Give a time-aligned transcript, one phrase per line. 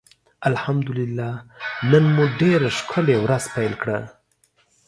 [0.49, 1.31] الحمدالله
[1.91, 3.99] نن مو ډيره ښکلي ورځ پېل کړه.